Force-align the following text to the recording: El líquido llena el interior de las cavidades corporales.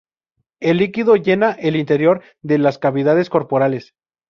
El 0.59 0.77
líquido 0.77 1.15
llena 1.15 1.51
el 1.51 1.75
interior 1.75 2.23
de 2.41 2.57
las 2.57 2.79
cavidades 2.79 3.29
corporales. 3.29 3.93